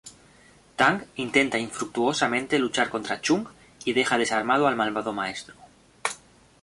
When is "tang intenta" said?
0.77-1.59